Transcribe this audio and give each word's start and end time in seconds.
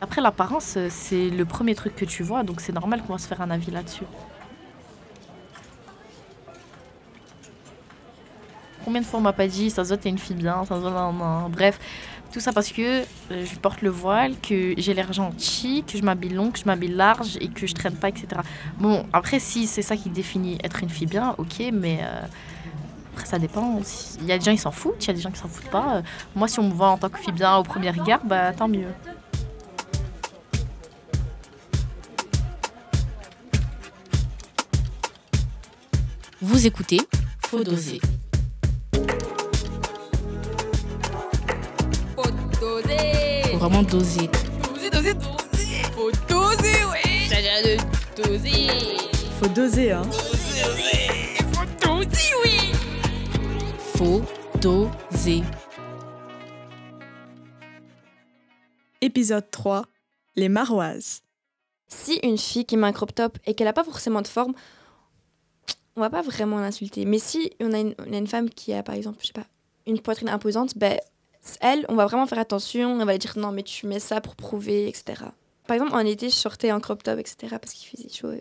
Après, 0.00 0.20
l'apparence, 0.22 0.74
euh, 0.76 0.88
c'est 0.90 1.28
le 1.28 1.44
premier 1.44 1.74
truc 1.74 1.94
que 1.94 2.06
tu 2.06 2.22
vois, 2.22 2.42
donc 2.42 2.60
c'est 2.60 2.72
normal 2.72 3.02
qu'on 3.02 3.12
va 3.12 3.18
se 3.18 3.28
faire 3.28 3.40
un 3.42 3.50
avis 3.50 3.70
là-dessus. 3.70 4.04
Combien 8.84 9.02
de 9.02 9.06
fois 9.06 9.20
on 9.20 9.22
m'a 9.22 9.34
pas 9.34 9.46
dit, 9.46 9.68
ça 9.68 9.84
se 9.84 9.88
voit, 9.88 9.98
t'es 9.98 10.08
une 10.08 10.18
fille 10.18 10.36
bien, 10.36 10.64
ça 10.64 10.76
se 10.76 10.80
voit, 10.80 10.90
nan, 10.90 11.16
nan. 11.18 11.50
bref. 11.50 11.78
Tout 12.32 12.40
ça 12.40 12.52
parce 12.52 12.70
que 12.70 13.02
euh, 13.02 13.44
je 13.44 13.56
porte 13.56 13.82
le 13.82 13.90
voile, 13.90 14.38
que 14.40 14.74
j'ai 14.78 14.94
l'air 14.94 15.12
gentille, 15.12 15.82
que 15.82 15.98
je 15.98 16.02
m'habille 16.02 16.32
long, 16.32 16.50
que 16.52 16.60
je 16.60 16.64
m'habille 16.64 16.94
large 16.94 17.36
et 17.40 17.48
que 17.48 17.66
je 17.66 17.74
traîne 17.74 17.96
pas, 17.96 18.08
etc. 18.08 18.28
Bon, 18.78 19.04
après, 19.12 19.40
si 19.40 19.66
c'est 19.66 19.82
ça 19.82 19.96
qui 19.96 20.10
définit 20.10 20.56
être 20.62 20.82
une 20.82 20.88
fille 20.88 21.08
bien, 21.08 21.34
ok, 21.38 21.70
mais 21.72 21.98
euh, 22.02 22.22
après, 23.12 23.26
ça 23.26 23.38
dépend. 23.38 23.80
Il 24.20 24.26
y 24.28 24.32
a 24.32 24.38
des 24.38 24.44
gens 24.44 24.52
qui 24.52 24.58
s'en 24.58 24.70
foutent, 24.70 25.04
il 25.04 25.08
y 25.08 25.10
a 25.10 25.14
des 25.14 25.20
gens 25.20 25.32
qui 25.32 25.40
s'en 25.40 25.48
foutent 25.48 25.70
pas. 25.70 26.02
Moi, 26.36 26.46
si 26.46 26.60
on 26.60 26.68
me 26.68 26.72
voit 26.72 26.88
en 26.88 26.98
tant 26.98 27.08
que 27.08 27.18
fille 27.18 27.32
bien 27.32 27.56
au 27.56 27.64
premier 27.64 27.90
regard, 27.90 28.20
bah 28.24 28.52
tant 28.52 28.68
mieux. 28.68 28.88
Vous 36.42 36.66
écoutez 36.66 36.98
Faux 37.46 37.62
Dosé. 37.62 38.00
Faut 42.16 42.30
doser. 42.58 43.42
Faut 43.50 43.58
vraiment 43.58 43.82
doser. 43.82 44.30
Doser, 44.64 44.88
doser, 44.88 45.12
doser. 45.12 45.82
Faut 45.94 46.10
doser, 46.26 46.76
oui. 46.92 47.28
Ça 47.28 47.40
vient 47.42 47.60
de 47.62 48.22
doser. 48.22 48.68
Faut 49.38 49.48
doser, 49.48 49.92
hein. 49.92 50.02
Faut 51.52 51.66
doser, 51.86 52.32
oui. 52.42 52.72
Faut 53.96 54.22
doser. 54.62 55.42
Épisode 59.02 59.50
3. 59.50 59.84
Les 60.36 60.48
maroises. 60.48 61.20
si 61.86 62.18
une 62.22 62.38
fille 62.38 62.64
qui 62.64 62.78
met 62.78 62.86
un 62.86 62.92
crop 62.92 63.14
top 63.14 63.36
et 63.44 63.52
qu'elle 63.52 63.66
n'a 63.66 63.74
pas 63.74 63.84
forcément 63.84 64.22
de 64.22 64.28
forme, 64.28 64.54
on 66.00 66.02
va 66.02 66.10
pas 66.10 66.22
vraiment 66.22 66.58
l'insulter. 66.60 67.04
Mais 67.04 67.18
si 67.18 67.52
on 67.60 67.72
a, 67.72 67.78
une, 67.78 67.94
une 68.10 68.26
femme 68.26 68.48
qui 68.48 68.72
a, 68.72 68.82
par 68.82 68.94
exemple, 68.94 69.18
je 69.20 69.26
sais 69.26 69.32
pas, 69.34 69.44
une 69.86 70.00
poitrine 70.00 70.30
imposante, 70.30 70.78
ben, 70.78 70.98
elle, 71.60 71.84
on 71.90 71.94
va 71.94 72.06
vraiment 72.06 72.26
faire 72.26 72.38
attention. 72.38 72.92
On 72.92 73.04
va 73.04 73.18
dire 73.18 73.34
non, 73.36 73.52
mais 73.52 73.62
tu 73.62 73.86
mets 73.86 74.00
ça 74.00 74.22
pour 74.22 74.34
prouver, 74.34 74.88
etc. 74.88 75.24
Par 75.66 75.74
exemple, 75.74 75.94
en 75.94 76.00
été, 76.00 76.30
je 76.30 76.34
sortais 76.34 76.72
en 76.72 76.80
crop 76.80 77.02
top, 77.02 77.18
etc. 77.18 77.56
parce 77.60 77.74
qu'il 77.74 77.98
faisait 77.98 78.08
chaud. 78.08 78.32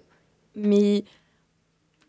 Mais. 0.56 1.04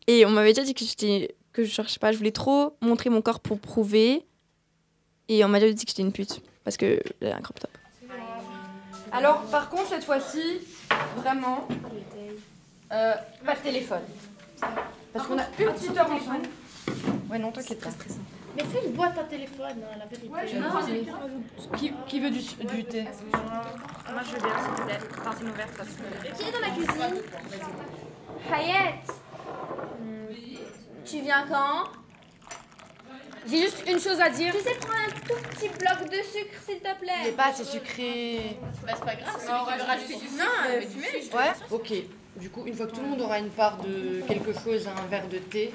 Et 0.06 0.25
on 0.25 0.31
m'avait 0.31 0.53
déjà 0.53 0.62
dit 0.62 0.75
que 0.75 0.84
j'étais. 0.84 1.34
que 1.53 1.65
je 1.65 1.71
cherchais 1.71 1.98
pas, 1.98 2.12
je 2.12 2.19
voulais 2.19 2.31
trop 2.31 2.77
montrer 2.81 3.11
mon 3.11 3.23
corps 3.23 3.41
pour 3.41 3.59
prouver. 3.59 4.25
Et 5.28 5.45
on 5.45 5.48
m'a 5.48 5.59
déjà 5.59 5.73
dit 5.73 5.84
que 5.84 5.91
j'étais 5.91 6.03
une 6.03 6.12
pute 6.12 6.43
parce 6.62 6.77
que 6.77 7.03
j'avais 7.21 7.34
un 7.34 7.41
crop 7.41 7.59
top. 7.59 7.71
Alors, 9.12 9.43
par 9.47 9.69
contre, 9.69 9.89
cette 9.89 10.05
fois-ci, 10.05 10.61
vraiment, 11.17 11.67
euh, 12.93 13.15
pas 13.45 13.55
de 13.56 13.61
téléphone. 13.61 14.03
Parce 15.12 15.27
qu'on 15.27 15.39
a 15.39 15.42
une 15.58 15.72
petite 15.72 15.97
heure 15.97 16.11
ensemble. 16.11 16.48
Ouais, 17.30 17.39
non, 17.39 17.50
t'inquiète 17.53 17.80
pas. 17.80 17.91
Mais 18.56 18.64
fais 18.64 18.84
une 18.86 18.92
boîte 18.92 19.16
à 19.19 19.25
téléphone, 19.25 19.80
la 19.98 20.06
vérité. 20.06 21.12
Qui, 21.77 21.92
qui 22.06 22.20
veut 22.20 22.30
du, 22.30 22.41
du 22.41 22.84
thé? 22.84 23.03
Moi 23.03 24.22
je 24.25 24.31
veux 24.34 24.41
bien, 24.41 24.58
s'il 24.58 24.70
vous 24.70 24.84
plaît. 24.86 24.98
Enfin, 25.20 25.31
c'est 25.36 25.44
une 25.44 25.50
ouverte 25.50 25.70
parce 25.77 25.91
que. 25.91 26.36
Qui 26.36 26.48
est 26.48 26.53
dans 26.53 26.61
la 26.61 26.70
cuisine? 26.70 27.22
Hayet 28.53 28.94
Tu 31.05 31.20
viens 31.20 31.47
quand? 31.48 31.91
J'ai 33.47 33.62
juste 33.62 33.83
une 33.88 34.00
chose 34.00 34.20
à 34.20 34.28
dire. 34.28 34.53
Tu 34.53 34.61
sais 34.61 34.75
prendre 34.75 35.00
un 35.06 35.11
tout 35.11 35.41
petit 35.50 35.69
bloc 35.69 36.11
de 36.11 36.16
sucre, 36.16 36.61
s'il 36.66 36.78
te 36.81 36.94
plaît 36.98 37.33
pas 37.36 37.47
assez 37.47 37.64
sucré. 37.64 38.58
Bah, 38.84 38.92
c'est 38.94 39.05
pas 39.05 39.14
grave, 39.14 39.36
c'est 39.38 39.47
qui 39.47 39.78
veut 39.78 39.86
rajouter 39.86 40.14
du 40.14 40.27
sucre. 40.27 40.38
Non, 40.38 40.69
euh, 40.69 40.77
euh, 40.77 40.81
fumer. 40.83 41.31
Ouais, 41.34 41.53
ok. 41.70 41.92
Du 42.41 42.49
coup, 42.49 42.65
une 42.67 42.75
fois 42.75 42.87
que 42.87 42.93
tout 42.93 43.03
le 43.03 43.09
monde 43.09 43.21
aura 43.21 43.39
une 43.39 43.51
part 43.51 43.77
de 43.83 44.23
quelque 44.27 44.53
chose, 44.55 44.89
un 44.89 45.06
verre 45.09 45.28
de 45.28 45.37
thé 45.39 45.73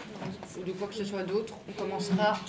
ou 0.59 0.63
de 0.63 0.71
quoi 0.71 0.87
que 0.87 0.95
ce 0.95 1.05
soit 1.05 1.21
d'autre, 1.21 1.53
on 1.69 1.71
commencera. 1.73 2.39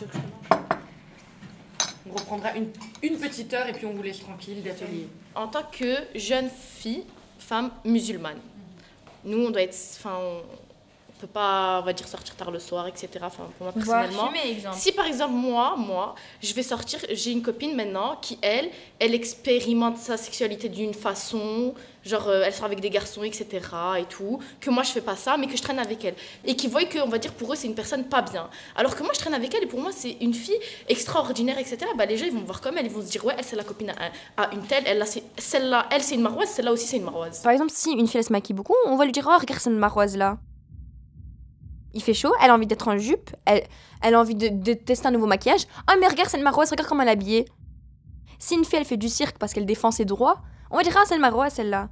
On 2.09 2.15
reprendra 2.15 2.57
une, 2.57 2.71
une 3.03 3.19
petite 3.19 3.53
heure 3.53 3.69
et 3.69 3.73
puis 3.73 3.85
on 3.85 3.93
vous 3.93 4.03
laisse 4.03 4.21
tranquille 4.21 4.63
d'atelier. 4.63 5.09
En 5.35 5.49
tant 5.49 5.65
que 5.65 5.97
jeune 6.15 6.49
fille, 6.49 7.05
femme 7.39 7.71
musulmane, 7.85 8.39
nous, 9.25 9.47
on 9.47 9.51
doit 9.51 9.63
être. 9.63 9.77
On 11.17 11.21
peut 11.21 11.27
pas, 11.27 11.81
on 11.81 11.87
va 11.87 11.93
dire, 11.95 12.07
sortir 12.07 12.35
tard 12.37 12.51
le 12.51 12.59
soir, 12.59 12.87
etc. 12.87 13.09
Enfin, 13.23 13.45
pour 13.57 13.65
moi, 13.65 13.73
personnellement. 13.73 14.31
exemple. 14.35 14.77
Si 14.77 14.93
par 14.93 15.07
exemple 15.07 15.33
moi, 15.33 15.75
moi, 15.79 16.15
je 16.43 16.53
vais 16.53 16.63
sortir, 16.63 17.01
j'ai 17.11 17.33
une 17.33 17.43
copine 17.43 17.75
maintenant 17.75 18.17
qui 18.21 18.39
elle, 18.43 18.69
elle 18.99 19.15
expérimente 19.15 19.97
sa 19.97 20.19
sexualité 20.19 20.69
d'une 20.69 20.93
façon, 20.93 21.75
genre 22.05 22.29
euh, 22.29 22.43
elle 22.45 22.53
sort 22.53 22.67
avec 22.67 22.81
des 22.81 22.91
garçons, 22.91 23.23
etc. 23.23 23.47
et 23.99 24.05
tout, 24.05 24.41
que 24.61 24.69
moi 24.69 24.83
je 24.83 24.91
fais 24.91 25.01
pas 25.01 25.17
ça, 25.17 25.37
mais 25.39 25.47
que 25.47 25.57
je 25.57 25.63
traîne 25.63 25.79
avec 25.79 26.05
elle 26.05 26.15
et 26.45 26.55
qui 26.55 26.69
voient 26.69 26.85
que 26.85 26.99
on 26.99 27.09
va 27.09 27.19
dire 27.19 27.33
pour 27.33 27.51
eux 27.53 27.57
c'est 27.57 27.67
une 27.67 27.75
personne 27.75 28.05
pas 28.05 28.21
bien. 28.23 28.49
Alors 28.75 28.95
que 28.95 29.03
moi 29.03 29.13
je 29.15 29.19
traîne 29.19 29.35
avec 29.35 29.55
elle 29.55 29.63
et 29.65 29.67
pour 29.67 29.81
moi 29.81 29.93
c'est 29.93 30.17
une 30.21 30.35
fille 30.35 30.59
extraordinaire, 30.89 31.59
etc. 31.59 31.79
Bah 31.97 32.05
les 32.05 32.19
gens 32.19 32.27
ils 32.27 32.33
vont 32.33 32.45
voir 32.45 32.61
comme 32.61 32.77
elle, 32.77 32.87
ils 32.87 32.93
vont 32.93 33.01
se 33.03 33.11
dire 33.11 33.25
ouais 33.25 33.35
elle 33.39 33.45
c'est 33.45 33.57
la 33.57 33.65
copine 33.65 33.95
à, 34.37 34.43
à 34.43 34.53
une 34.55 34.63
telle, 34.67 34.85
elle 34.87 34.99
là 34.99 35.07
c'est 35.07 35.23
celle-là, 35.39 35.87
elle 35.91 36.03
c'est 36.03 36.15
une 36.17 36.23
maroise, 36.23 36.49
celle-là 36.51 36.73
aussi 36.73 36.87
c'est 36.87 36.99
une 36.99 37.05
maroise. 37.05 37.41
Par 37.41 37.53
exemple, 37.53 37.73
si 37.75 37.91
une 37.93 38.07
fille 38.07 38.19
elle 38.19 38.25
se 38.25 38.33
maquille 38.33 38.55
beaucoup, 38.55 38.75
on 38.87 38.97
va 38.97 39.05
lui 39.07 39.13
dire 39.13 39.27
Oh, 39.29 39.39
regarde 39.41 39.61
cette 39.63 39.73
maroise 39.73 40.17
là. 40.17 40.37
Il 41.97 42.03
fait 42.03 42.13
chaud, 42.13 42.33
elle 42.43 42.51
a 42.51 42.55
envie 42.55 42.67
d'être 42.67 42.89
en 42.89 42.99
jupe, 42.99 43.31
elle, 43.47 43.65
a 44.03 44.21
envie 44.21 44.35
de, 44.35 44.75
tester 44.75 45.09
un 45.09 45.11
nouveau 45.13 45.27
maquillage. 45.27 45.63
Oh, 45.91 45.95
mais 45.99 46.07
regarde 46.07 46.29
cette 46.29 46.43
maroise, 46.43 46.71
regarde 46.71 46.87
comment 46.87 47.01
elle 47.01 47.09
est 47.09 47.13
habillée. 47.13 47.47
Si 48.39 48.55
une 48.55 48.67
fille 48.67 48.79
elle 48.79 48.85
fait 48.85 48.99
du 48.99 49.09
cirque 49.09 49.39
parce 49.39 49.55
qu'elle 49.55 49.65
défend 49.65 49.91
ses 49.91 50.05
droits, 50.05 50.43
on 50.71 50.77
va 50.77 50.83
dire 50.83 50.95
Ah, 50.95 51.15
une 51.15 51.23
maroise 51.23 51.55
celle-là. 51.55 51.89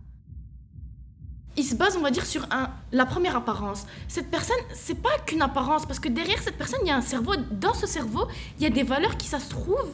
il 1.56 1.64
se 1.64 1.74
base, 1.74 1.96
on 1.96 2.02
va 2.02 2.10
dire, 2.10 2.26
sur 2.26 2.46
un, 2.50 2.68
la 2.92 3.06
première 3.06 3.34
apparence. 3.34 3.86
Cette 4.06 4.30
personne, 4.30 4.58
c'est 4.74 5.00
pas 5.00 5.16
qu'une 5.24 5.40
apparence, 5.40 5.86
parce 5.86 6.00
que 6.00 6.10
derrière 6.10 6.42
cette 6.42 6.58
personne, 6.58 6.80
il 6.82 6.88
y 6.88 6.92
a 6.92 6.96
un 6.96 7.00
cerveau. 7.00 7.32
Dans 7.52 7.72
ce 7.72 7.86
cerveau, 7.86 8.26
il 8.58 8.64
y 8.64 8.66
a 8.66 8.70
des 8.70 8.82
valeurs 8.82 9.16
qui, 9.16 9.26
ça 9.26 9.40
se 9.40 9.48
trouve, 9.48 9.90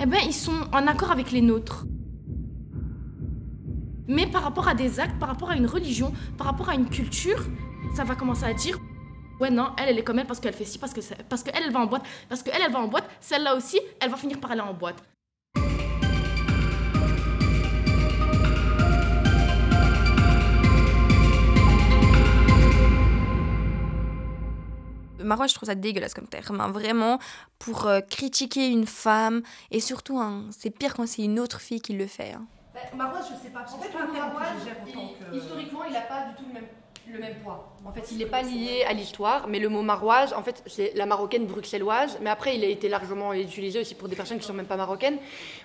eh 0.00 0.06
ben, 0.06 0.20
ils 0.24 0.32
sont 0.32 0.68
en 0.72 0.86
accord 0.86 1.10
avec 1.10 1.32
les 1.32 1.40
nôtres. 1.40 1.84
Mais 4.06 4.28
par 4.28 4.44
rapport 4.44 4.68
à 4.68 4.74
des 4.74 5.00
actes, 5.00 5.18
par 5.18 5.28
rapport 5.28 5.50
à 5.50 5.56
une 5.56 5.66
religion, 5.66 6.12
par 6.36 6.46
rapport 6.46 6.68
à 6.68 6.76
une 6.76 6.88
culture, 6.88 7.44
ça 7.96 8.04
va 8.04 8.14
commencer 8.14 8.44
à 8.44 8.54
dire 8.54 8.78
Ouais, 9.40 9.50
non, 9.50 9.70
elle, 9.78 9.90
elle 9.90 9.98
est 9.98 10.04
comme 10.04 10.18
elle 10.18 10.26
parce 10.26 10.40
qu'elle 10.40 10.52
fait 10.54 10.64
ci, 10.64 10.78
parce 10.78 10.92
que 10.92 11.00
c'est- 11.00 11.22
parce 11.28 11.42
qu'elle, 11.42 11.62
elle 11.64 11.70
va 11.72 11.80
en 11.80 11.86
boîte, 11.86 12.02
parce 12.28 12.42
qu'elle, 12.42 12.60
elle 12.60 12.72
va 12.72 12.80
en 12.80 12.88
boîte, 12.88 13.08
celle-là 13.20 13.54
aussi, 13.54 13.78
elle 14.00 14.10
va 14.10 14.16
finir 14.16 14.38
par 14.40 14.50
aller 14.50 14.60
en 14.60 14.74
boîte. 14.74 14.96
Maroise, 25.20 25.50
je 25.50 25.54
trouve 25.56 25.66
ça 25.68 25.74
dégueulasse 25.74 26.14
comme 26.14 26.28
terme. 26.28 26.60
hein. 26.60 26.70
Vraiment, 26.70 27.18
pour 27.58 27.86
euh, 27.86 28.00
critiquer 28.00 28.68
une 28.68 28.86
femme, 28.86 29.42
et 29.70 29.80
surtout, 29.80 30.18
hein, 30.18 30.44
c'est 30.56 30.70
pire 30.70 30.94
quand 30.94 31.06
c'est 31.08 31.22
une 31.24 31.40
autre 31.40 31.60
fille 31.60 31.80
qui 31.80 31.92
le 31.94 32.06
fait. 32.06 32.32
hein. 32.32 32.46
Maroise, 32.96 33.26
je 33.28 33.42
sais 33.44 33.52
pas. 33.52 33.62
En 33.62 33.78
fait, 33.78 33.90
le 33.92 34.12
maroise, 34.12 34.46
il- 35.32 35.36
historiquement, 35.38 35.82
il 35.84 35.92
n'a 35.92 36.02
pas 36.02 36.28
du 36.28 36.36
tout 36.36 36.44
le 36.46 36.54
même, 36.54 36.68
le 37.12 37.18
même 37.18 37.36
poids. 37.42 37.74
En 37.84 37.92
fait, 37.92 38.10
il 38.12 38.18
n'est 38.18 38.26
pas 38.26 38.42
lié 38.42 38.84
à 38.88 38.92
l'histoire, 38.92 39.48
mais 39.48 39.58
le 39.58 39.68
mot 39.68 39.82
maroise, 39.82 40.32
en 40.34 40.42
fait, 40.42 40.62
c'est 40.66 40.92
la 40.94 41.06
marocaine 41.06 41.46
bruxelloise, 41.46 42.18
mais 42.20 42.30
après, 42.30 42.56
il 42.56 42.64
a 42.64 42.68
été 42.68 42.88
largement 42.88 43.32
utilisé 43.32 43.80
aussi 43.80 43.94
pour 43.94 44.08
des 44.08 44.16
personnes 44.16 44.38
qui 44.38 44.46
sont 44.46 44.52
même 44.54 44.66
pas 44.66 44.76
marocaines. 44.76 45.18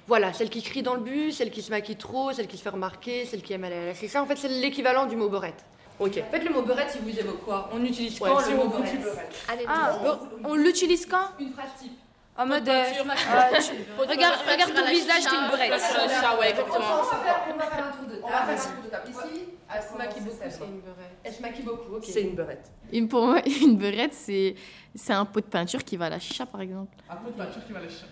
Voilà, 0.08 0.34
celle 0.34 0.50
qui 0.50 0.62
crie 0.62 0.84
dans 0.84 0.94
le 0.96 1.02
bus, 1.02 1.38
celle 1.38 1.52
qui 1.52 1.62
se 1.62 1.72
maquille 1.72 1.96
trop, 1.98 2.32
celle 2.34 2.48
qui 2.48 2.58
se 2.58 2.64
fait 2.64 2.70
remarquer, 2.70 3.26
celle 3.26 3.42
qui 3.42 3.54
aime 3.54 3.64
aller 3.64 3.76
à 3.76 3.86
la 3.88 3.96
ça 4.10 4.22
En 4.22 4.26
fait, 4.26 4.38
c'est 4.38 4.48
l'équivalent 4.50 5.06
du 5.06 5.16
mot 5.16 5.30
beurette. 5.30 5.64
Ok. 6.00 6.18
En 6.28 6.32
fait, 6.32 6.44
le 6.44 6.50
mot 6.52 6.62
beurette, 6.64 6.98
il 7.00 7.12
vous 7.12 7.20
évoque 7.20 7.44
quoi? 7.46 7.70
On 7.74 7.84
utilise 7.84 8.18
quand 8.20 8.40
le 8.50 8.56
mot 8.56 8.68
beurette? 8.68 9.46
Ah, 9.68 9.98
on 10.44 10.56
l'utilise 10.56 11.06
quand? 11.06 11.28
Une 11.40 11.54
phrase 11.54 11.70
type. 11.80 11.92
En 12.36 12.48
mode. 12.48 12.68
euh, 12.68 12.72
euh, 12.72 13.60
tu- 13.62 14.02
regarde, 14.02 14.40
regarde 14.52 14.74
ton 14.74 14.86
visage, 14.90 15.24
t'es 15.24 15.36
une 15.36 15.50
beurette. 15.52 15.80
Ça, 15.80 16.40
ouais, 16.40 16.50
exactement. 16.50 16.78
On 16.80 17.04
va 17.04 17.18
faire, 17.24 17.42
on 17.54 17.58
va 17.60 17.66
faire 17.68 17.86
un 17.86 17.92
tour 17.92 18.08
de 18.08 18.16
table. 18.16 18.24
On 18.24 18.28
va 18.30 18.58
faire 18.58 18.72
un 18.72 18.74
tour 18.74 18.84
de 18.86 18.90
table. 18.90 19.10
Ici, 19.12 19.46
elle 19.76 19.84
se 19.84 19.98
maquille 19.98 20.22
beaucoup, 20.24 20.38
c'est 20.50 20.66
une 20.66 20.80
beurette. 20.82 21.18
Elle 21.24 21.34
se 21.34 21.42
maquille 21.42 21.66
beaucoup, 21.66 21.96
ok. 21.96 22.04
C'est 22.08 22.22
une 22.22 22.36
beurette. 22.36 22.72
Une, 22.92 23.08
pour 23.08 23.26
moi, 23.26 23.42
une 23.62 23.78
beurette, 23.78 24.14
c'est, 24.14 24.56
c'est 24.96 25.14
un 25.14 25.26
pot 25.26 25.40
de 25.42 25.46
peinture 25.46 25.84
qui 25.84 25.98
va 25.98 26.06
à 26.06 26.10
la 26.10 26.20
chicha, 26.20 26.46
par 26.46 26.62
exemple. 26.62 26.94
Un 27.10 27.16
pot 27.16 27.30
de 27.30 27.36
peinture 27.36 27.66
qui 27.66 27.74
va 27.74 27.80
la 27.82 27.90
chercher. 27.90 28.06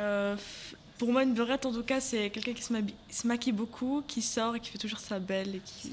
Euh, 0.00 0.36
f- 0.36 0.74
pour 0.98 1.10
moi, 1.12 1.22
une 1.24 1.34
beurette, 1.34 1.66
en 1.66 1.72
tout 1.72 1.82
cas, 1.82 2.00
c'est 2.00 2.30
quelqu'un 2.30 2.52
qui 2.52 2.62
se, 2.62 3.26
maquille 3.26 3.52
beaucoup, 3.52 4.04
qui 4.06 4.22
sort 4.22 4.54
et 4.56 4.60
qui 4.60 4.70
fait 4.70 4.78
toujours 4.78 5.00
sa 5.00 5.18
belle. 5.18 5.56
Et 5.56 5.60
qui... 5.64 5.92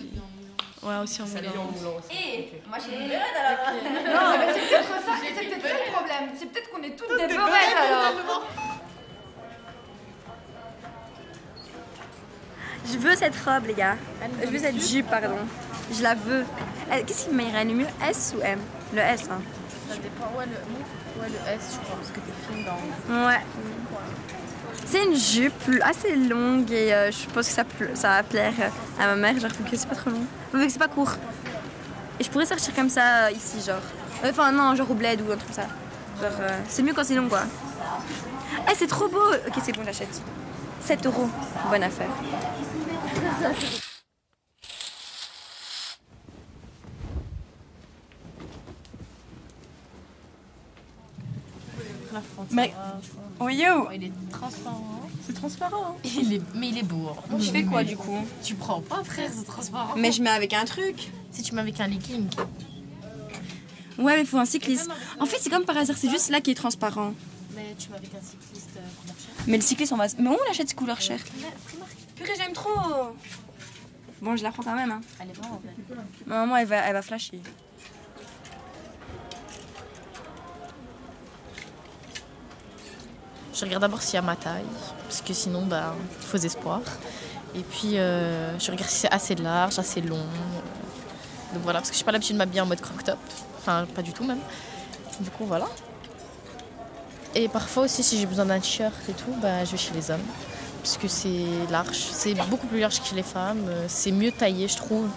Ouais, 0.84 0.96
aussi 1.04 1.22
en 1.22 1.26
Ça 1.26 1.42
moulant. 1.42 1.62
en 1.64 1.72
moulant 1.72 1.98
aussi. 1.98 2.18
Et 2.18 2.40
Ok. 2.40 2.68
moi 2.70 2.78
j'ai 2.80 2.96
une 2.96 3.10
beurette 3.10 3.36
alors 3.36 3.74
Non, 3.74 4.38
mais 4.40 4.54
c'est 4.54 4.70
peut-être 4.70 4.88
ça, 4.88 5.12
c'est 5.22 5.34
peut-être 5.46 5.62
ça 5.62 5.74
le 5.74 5.92
problème. 5.92 6.30
C'est 6.38 6.46
peut-être 6.46 6.70
qu'on 6.72 6.82
est 6.84 6.96
toutes 6.96 7.18
des 7.18 7.28
beurettes 7.36 7.76
alors. 7.76 8.14
Je 12.92 12.98
veux 12.98 13.16
cette 13.16 13.36
robe, 13.46 13.66
les 13.68 13.74
gars. 13.74 13.96
Je 14.44 14.50
veux 14.50 14.60
cette 14.60 14.82
jupe, 14.82 15.10
pardon. 15.10 15.38
Je 15.92 16.02
la 16.02 16.16
veux. 16.16 16.46
Qu'est-ce 17.06 17.26
qui 17.28 17.36
m'irait 17.36 17.66
le 17.66 17.74
mieux 17.74 17.88
S 18.08 18.34
ou 18.38 18.42
M? 18.42 18.60
Le 18.94 19.00
S, 19.00 19.28
hein. 19.32 19.42
Ça 19.88 19.96
dépend, 19.96 20.38
ouais, 20.38 20.46
le 20.46 21.22
Ouais, 21.22 21.28
le 21.28 21.54
S, 21.54 21.74
je 21.74 21.80
crois, 21.86 21.98
parce 21.98 22.10
que 22.12 22.20
t'es 22.20 22.32
fine 22.48 22.66
dans. 22.66 23.28
Ouais. 23.28 23.42
C'est 24.86 25.04
une 25.04 25.16
jupe 25.16 25.82
assez 25.84 26.16
longue 26.16 26.72
et 26.72 26.94
euh, 26.94 27.12
je 27.12 27.28
pense 27.28 27.48
que 27.48 27.54
ça, 27.54 27.64
ça 27.94 28.08
va 28.10 28.24
plaire 28.24 28.54
à 29.00 29.08
ma 29.08 29.16
mère, 29.16 29.40
genre 29.40 29.52
vu 29.52 29.70
que 29.70 29.78
c'est 29.78 29.88
pas 29.88 29.96
trop 29.96 30.10
long. 30.10 30.26
Vu 30.54 30.66
que 30.66 30.72
c'est 30.72 30.80
pas 30.80 30.88
court. 30.88 31.12
Et 32.20 32.24
je 32.24 32.30
pourrais 32.30 32.46
sortir 32.46 32.74
comme 32.74 32.90
ça 32.90 33.26
euh, 33.26 33.32
ici, 33.32 33.58
genre. 33.66 33.82
Enfin, 34.24 34.52
non, 34.52 34.76
genre 34.76 34.90
au 34.90 34.96
bled 34.96 35.22
ou 35.22 35.32
un 35.32 35.36
truc 35.36 35.54
comme 35.54 35.64
ça. 35.64 35.70
Genre, 36.22 36.40
euh, 36.42 36.58
c'est 36.68 36.82
mieux 36.82 36.94
quand 36.94 37.04
c'est 37.04 37.16
long, 37.16 37.30
quoi. 37.30 37.42
Eh, 38.70 38.76
c'est 38.76 38.88
trop 38.88 39.08
beau 39.08 39.20
Ok, 39.48 39.54
c'est 39.64 39.76
bon, 39.76 39.84
j'achète. 39.86 40.22
7 40.82 41.06
euros. 41.06 41.30
Bonne 41.70 41.84
affaire. 41.84 42.10
Mais- 52.52 52.74
Oh 53.40 53.48
yo 53.50 53.88
Il 53.94 54.04
est 54.06 54.12
transparent. 54.32 55.02
C'est 55.26 55.34
transparent. 55.34 55.98
Il 56.04 56.34
est... 56.34 56.42
Mais 56.56 56.70
il 56.70 56.78
est 56.80 56.84
beau. 56.84 57.10
hein. 57.10 57.38
Je 57.40 57.52
fais 57.52 57.64
quoi 57.64 57.84
du 57.84 57.96
coup? 57.96 58.18
Tu 58.44 58.56
prends 58.56 58.82
pas, 58.82 59.04
frère, 59.04 59.30
c'est 59.34 59.46
transparent. 59.46 59.94
Mais 59.96 60.12
je 60.12 60.22
mets 60.22 60.30
avec 60.30 60.54
un 60.54 60.66
truc. 60.66 61.10
Si 61.32 61.44
tu 61.44 61.54
mets 61.56 61.62
avec 61.62 61.80
un 61.80 61.88
legging. 61.88 62.28
Ouais, 63.98 64.18
mais 64.18 64.26
faut 64.26 64.38
un 64.40 64.46
cycliste. 64.46 64.90
En 65.20 65.26
fait, 65.26 65.38
c'est 65.40 65.50
comme 65.50 65.66
par 65.66 65.78
hasard, 65.78 65.98
c'est 65.98 66.10
juste 66.10 66.30
là 66.30 66.42
qui 66.42 66.52
est 66.52 66.56
transparent. 66.56 67.14
Mais 67.60 67.76
tu 67.78 67.94
avec 67.94 68.16
un 68.16 68.22
cycliste 68.22 68.70
euh, 68.78 69.02
couleur 69.02 69.16
chair. 69.18 69.44
Mais 69.48 69.58
le 69.58 69.64
cycliste, 69.64 69.92
on 69.92 69.98
va. 69.98 70.06
Mais 70.18 70.30
où 70.30 70.34
on 70.34 70.48
l'achète 70.48 70.70
ce 70.70 70.76
couleur 70.76 71.02
chair 71.02 71.20
Purée, 72.16 72.34
j'aime 72.38 72.54
trop 72.54 72.72
Bon, 74.22 74.36
je 74.38 74.44
la 74.44 74.52
prends 74.52 74.64
quand 74.64 74.76
même. 74.76 74.92
Hein. 74.92 75.02
Elle 75.20 75.30
est 75.30 75.34
vraiment 75.34 75.62
belle. 75.64 75.98
Ma 76.26 76.36
maman, 76.40 76.58
elle 76.58 76.68
va, 76.68 76.78
elle 76.78 76.94
va 76.94 77.02
flasher. 77.02 77.42
Je 83.54 83.66
regarde 83.66 83.82
d'abord 83.82 84.02
s'il 84.02 84.16
y 84.16 84.18
a 84.18 84.22
ma 84.22 84.38
taille, 84.38 84.64
parce 85.04 85.22
que 85.22 85.34
sinon, 85.34 85.66
bah, 85.66 85.94
faux 86.22 86.38
espoir. 86.38 86.82
Et 87.54 87.64
puis, 87.64 87.98
euh, 87.98 88.58
je 88.58 88.72
regarde 88.72 88.90
si 88.90 89.00
c'est 89.00 89.12
assez 89.12 89.36
large, 89.36 89.78
assez 89.80 90.00
long. 90.00 90.26
Donc 91.54 91.64
voilà, 91.64 91.80
parce 91.80 91.90
que 91.90 91.96
je 91.96 92.02
n'ai 92.02 92.06
pas 92.06 92.14
l'habitude 92.14 92.36
de 92.36 92.38
m'habiller 92.38 92.62
en 92.62 92.66
mode 92.66 92.80
croc-top. 92.80 93.20
Enfin, 93.58 93.86
pas 93.94 94.02
du 94.02 94.14
tout 94.14 94.24
même. 94.24 94.40
Du 95.20 95.30
coup, 95.32 95.46
voilà. 95.46 95.68
Et 97.36 97.48
parfois 97.48 97.84
aussi, 97.84 98.04
si 98.04 98.18
j'ai 98.20 98.26
besoin 98.26 98.46
d'un 98.46 98.60
t-shirt 98.60 98.94
et 99.08 99.14
tout, 99.14 99.34
bah, 99.42 99.64
je 99.64 99.72
vais 99.72 99.78
chez 99.78 99.94
les 99.94 100.10
hommes. 100.12 100.24
Parce 100.82 100.98
que 100.98 101.08
c'est 101.08 101.46
large. 101.70 101.98
C'est 101.98 102.34
beaucoup 102.50 102.68
plus 102.68 102.80
large 102.80 103.00
que 103.02 103.08
chez 103.08 103.16
les 103.16 103.24
femmes. 103.24 103.66
euh, 103.68 103.86
C'est 103.88 104.12
mieux 104.12 104.32
taillé, 104.32 104.68
je 104.68 104.78
trouve. 104.78 105.10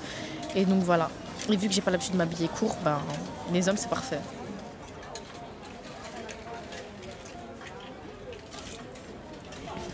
Et 0.54 0.64
donc 0.64 0.82
voilà. 0.82 1.08
Et 1.48 1.56
vu 1.56 1.68
que 1.68 1.74
j'ai 1.74 1.80
pas 1.80 1.90
l'habitude 1.90 2.12
de 2.12 2.18
m'habiller 2.18 2.48
court, 2.48 2.76
ben, 2.84 2.98
les 3.52 3.68
hommes, 3.68 3.76
c'est 3.76 3.88
parfait. 3.88 4.20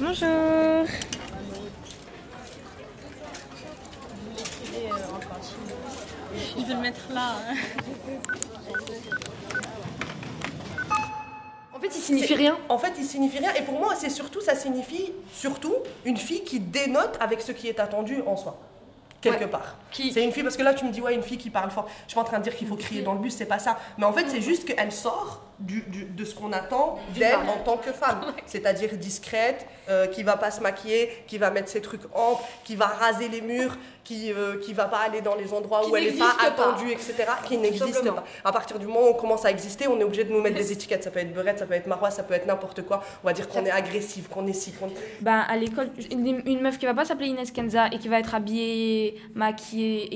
Bonjour 0.01 0.87
Je 6.57 6.65
vais 6.65 6.75
le 6.75 6.81
mettre 6.81 7.01
là. 7.13 7.37
En 7.51 8.48
fait, 11.91 11.97
il 11.99 12.03
signifie 12.03 12.35
rien. 12.35 12.59
En 12.69 12.79
fait, 12.79 12.93
il 12.99 13.05
signifie 13.05 13.39
rien. 13.39 13.53
Et 13.55 13.63
pour 13.63 13.79
moi, 13.79 13.95
c'est 13.97 14.11
surtout, 14.11 14.41
ça 14.41 14.55
signifie 14.55 15.13
surtout 15.33 15.75
une 16.05 16.17
fille 16.17 16.43
qui 16.45 16.61
dénote 16.61 17.17
avec 17.21 17.41
ce 17.41 17.53
qui 17.53 17.69
est 17.69 17.81
attendu 17.81 18.23
en 18.27 18.37
soi. 18.37 18.59
Quelque 19.21 19.47
part. 19.47 19.77
Qui- 19.91 20.13
C'est 20.13 20.23
une 20.23 20.31
fille, 20.33 20.45
parce 20.45 20.57
que 20.57 20.63
là, 20.63 20.75
tu 20.75 20.85
me 20.85 20.93
dis, 20.93 21.01
ouais, 21.01 21.15
une 21.15 21.23
fille 21.25 21.39
qui 21.39 21.51
parle 21.51 21.71
fort. 21.71 21.89
Je 22.05 22.11
suis 22.11 22.15
pas 22.15 22.21
en 22.21 22.25
train 22.25 22.39
de 22.39 22.45
dire 22.45 22.55
qu'il 22.57 22.69
faut 22.69 22.77
crier 22.77 23.03
dans 23.03 23.15
le 23.15 23.19
bus, 23.19 23.35
c'est 23.37 23.47
pas 23.47 23.59
ça. 23.59 23.77
Mais 23.99 24.05
en 24.05 24.13
fait, 24.13 24.27
c'est 24.29 24.41
juste 24.41 24.65
qu'elle 24.65 24.93
sort 24.93 25.43
du, 25.61 25.83
du- 25.89 26.05
de 26.05 26.25
ce 26.25 26.35
qu'on 26.35 26.53
attend 26.53 26.99
d'elle 27.15 27.35
en 27.37 27.63
tant 27.65 27.77
que 27.77 27.93
femme. 27.93 28.21
C'est-à-dire 28.47 28.91
discrète, 28.97 29.67
euh, 29.89 30.07
qui 30.07 30.23
va 30.23 30.37
pas 30.37 30.51
se 30.51 30.61
maquiller, 30.61 31.11
qui 31.27 31.39
va 31.39 31.51
mettre 31.51 31.69
ses 31.69 31.81
trucs 31.81 32.03
amples, 32.15 32.43
qui 32.65 32.77
va 32.77 32.87
raser 32.87 33.29
les 33.29 33.41
murs, 33.41 33.77
qui, 34.05 34.33
euh, 34.33 34.59
qui 34.61 34.73
va 34.73 34.85
pas 34.87 34.99
aller 35.01 35.21
dans 35.21 35.35
les 35.35 35.53
endroits 35.53 35.83
Qui 35.85 35.91
où 35.91 35.97
elle 35.97 36.07
est 36.07 36.19
pas 36.19 36.35
attendue, 36.47 36.91
etc. 36.91 37.15
Qui 37.47 37.59
n'existe 37.59 38.09
pas. 38.11 38.25
À 38.45 38.53
partir 38.53 38.79
du 38.79 38.87
moment 38.87 39.01
où 39.03 39.09
on 39.11 39.15
commence 39.15 39.45
à 39.45 39.51
exister, 39.51 39.87
on 39.89 39.99
est 40.01 40.05
obligé 40.05 40.25
de 40.25 40.33
nous 40.33 40.41
mettre 40.41 40.57
des 40.57 40.73
étiquettes. 40.73 41.05
Ça 41.05 41.11
peut 41.11 41.19
être 41.21 41.35
beurette, 41.35 41.59
ça 41.59 41.67
peut 41.67 41.75
être 41.75 41.87
marois, 41.87 42.11
ça 42.11 42.23
peut 42.23 42.35
être 42.35 42.47
n'importe 42.47 42.83
quoi. 42.83 43.03
On 43.23 43.27
va 43.27 43.33
dire 43.35 43.49
qu'on 43.49 43.65
est 43.67 43.71
agressif, 43.71 44.29
qu'on 44.29 44.47
est 44.47 44.53
si, 44.55 44.73
qu'on 44.73 44.89
Ben, 45.21 45.45
à 45.49 45.57
l'école, 45.57 45.91
une, 46.11 46.43
une 46.47 46.61
meuf 46.63 46.79
qui 46.79 46.87
va 46.87 46.95
pas 46.95 47.05
s'appeler 47.05 47.29
Inès 47.29 47.51
Kenza 47.51 47.89
et 47.93 47.99
qui 47.99 48.09
va 48.09 48.19
être 48.21 48.35
habillée, 48.35 49.21
maquillée 49.35 50.09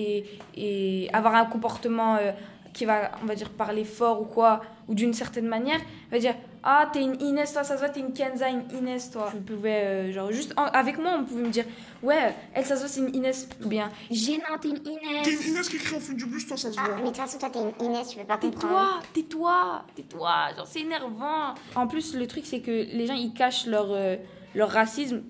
et, 0.57 1.05
et 1.05 1.11
avoir 1.13 1.35
un 1.35 1.45
comportement 1.45 2.17
euh, 2.17 2.33
qui 2.73 2.85
va, 2.87 3.13
on 3.23 3.27
va 3.27 3.35
dire, 3.35 3.51
parler 3.51 3.85
fort 3.85 4.23
ou 4.23 4.25
quoi, 4.25 4.63
ou 4.89 4.95
d'une 4.95 5.13
certaine 5.15 5.47
manière, 5.47 5.81
va 6.11 6.19
dire 6.19 6.35
Ah, 6.63 6.89
t'es 6.93 7.03
une 7.03 7.21
Inès, 7.21 7.53
toi, 7.53 7.65
ça 7.65 7.75
se 7.75 7.81
voit, 7.81 7.89
t'es 7.89 8.01
une 8.01 8.13
Kenza, 8.13 8.49
une 8.49 8.65
Inès, 8.79 9.11
toi. 9.11 9.31
Je 9.35 9.39
pouvais, 9.41 9.83
euh, 9.85 10.13
genre, 10.13 10.31
juste 10.33 10.55
en- 10.57 10.65
avec 10.67 10.97
moi, 10.99 11.17
on 11.19 11.25
pouvait 11.25 11.43
me 11.43 11.51
dire 11.51 11.65
Ouais, 12.03 12.35
elle, 12.55 12.65
ça 12.65 12.77
se 12.77 12.81
voit, 12.81 12.89
c'est 12.89 13.01
une 13.01 13.15
Inès, 13.15 13.49
ou 13.65 13.69
bien 13.69 13.91
Gênant, 14.11 14.57
t'es 14.61 14.69
une 14.69 14.79
T'es 14.83 14.91
Inès. 14.91 15.29
une 15.47 15.53
Inès 15.53 15.69
qui 15.69 15.77
écrit 15.77 15.97
en 15.97 16.01
fond 16.01 16.13
du 16.15 16.25
bus, 16.27 16.47
toi, 16.47 16.57
ça 16.57 16.71
se 16.73 16.79
Ah, 16.79 16.85
voit. 16.85 16.95
mais 16.97 17.03
de 17.03 17.07
toute 17.09 17.17
façon, 17.17 17.39
toi, 17.39 17.51
t'es 17.51 17.59
une 17.61 17.85
Inès, 17.87 18.09
tu 18.09 18.17
peux 18.19 18.25
pas 18.25 18.37
comprendre. 18.39 19.03
Tais-toi, 19.13 19.13
tais-toi, 19.13 19.85
tais-toi, 19.97 20.57
genre 20.57 20.67
c'est 20.67 20.81
énervant. 20.81 21.55
En 21.75 21.87
plus, 21.87 22.15
le 22.15 22.27
truc 22.27 22.45
c'est 22.47 22.61
que 22.61 22.71
les 22.71 23.07
gens 23.07 23.15
ils 23.15 23.33
cachent 23.35 23.67
leur, 23.67 23.89
euh, 23.91 24.17
leur 24.55 24.71
racisme 24.71 25.23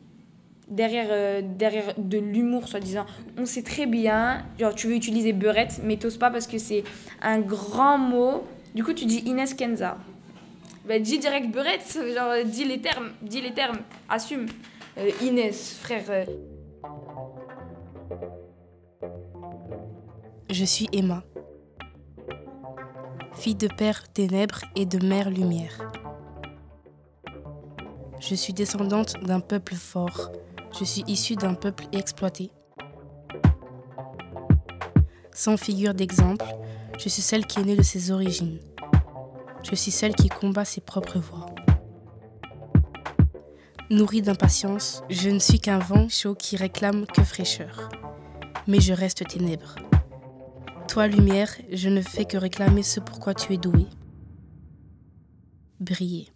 derrière, 0.72 1.08
euh, 1.10 1.42
derrière 1.44 1.94
de 1.96 2.18
l'humour 2.18 2.66
soi-disant. 2.66 3.06
On 3.38 3.46
sait 3.46 3.62
très 3.62 3.86
bien, 3.86 4.42
genre 4.58 4.74
tu 4.74 4.88
veux 4.88 4.94
utiliser 4.94 5.32
beurette, 5.32 5.80
mais 5.84 5.96
t'oses 5.96 6.16
pas 6.18 6.30
parce 6.30 6.46
que 6.46 6.58
c'est 6.58 6.82
un 7.20 7.38
grand 7.40 7.98
mot. 7.98 8.44
Du 8.74 8.82
coup, 8.82 8.92
tu 8.92 9.04
dis 9.06 9.18
Inès 9.26 9.54
Kenza. 9.54 9.96
Bah, 10.88 10.98
dis 10.98 11.18
direct 11.18 11.48
beurette, 11.50 11.96
genre 12.14 12.44
dis 12.44 12.64
les 12.64 12.80
termes, 12.80 13.10
dis 13.22 13.40
les 13.40 13.52
termes, 13.52 13.78
assume. 14.08 14.46
Euh, 14.98 15.10
Inès, 15.22 15.78
frère. 15.80 16.04
euh, 16.10 16.24
Je 20.50 20.64
suis 20.64 20.88
Emma, 20.92 21.22
fille 23.34 23.54
de 23.54 23.68
père 23.68 24.06
ténèbres 24.12 24.60
et 24.76 24.84
de 24.84 25.04
mère 25.06 25.30
lumière. 25.30 25.92
Je 28.20 28.34
suis 28.34 28.52
descendante 28.52 29.14
d'un 29.24 29.40
peuple 29.40 29.74
fort. 29.74 30.30
Je 30.78 30.84
suis 30.84 31.04
issue 31.06 31.36
d'un 31.36 31.54
peuple 31.54 31.84
exploité. 31.92 32.50
Sans 35.34 35.56
figure 35.56 35.94
d'exemple, 35.94 36.46
je 36.98 37.08
suis 37.08 37.22
celle 37.22 37.46
qui 37.46 37.60
est 37.60 37.64
née 37.64 37.76
de 37.76 37.82
ses 37.82 38.10
origines. 38.10 38.58
Je 39.62 39.74
suis 39.74 39.90
celle 39.90 40.14
qui 40.14 40.28
combat 40.28 40.64
ses 40.64 40.80
propres 40.80 41.18
voies. 41.18 41.46
Nourrie 43.90 44.22
d'impatience, 44.22 45.02
je 45.10 45.28
ne 45.28 45.38
suis 45.38 45.60
qu'un 45.60 45.78
vent 45.78 46.08
chaud 46.08 46.34
qui 46.34 46.56
réclame 46.56 47.06
que 47.06 47.22
fraîcheur. 47.22 47.90
Mais 48.66 48.80
je 48.80 48.94
reste 48.94 49.26
ténèbres. 49.28 49.76
Toi, 50.88 51.06
lumière, 51.06 51.54
je 51.70 51.90
ne 51.90 52.00
fais 52.00 52.24
que 52.24 52.38
réclamer 52.38 52.82
ce 52.82 53.00
pourquoi 53.00 53.34
tu 53.34 53.52
es 53.52 53.58
doué. 53.58 53.86
Briller. 55.80 56.31